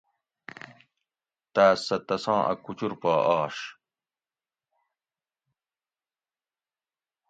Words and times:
تاۤس 1.53 1.79
سہۤ 1.87 1.97
تساں 2.07 2.41
اۤ 2.51 2.57
کوچور 2.63 2.93
پا 3.01 3.13
آش 3.39 3.57